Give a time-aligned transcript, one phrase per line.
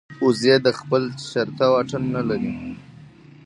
[0.25, 2.51] وزې د خپل چرته واټن نه لري